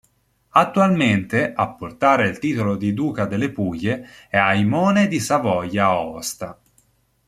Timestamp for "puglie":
3.51-4.07